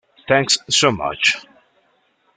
[0.27, 1.37] Thanks so much!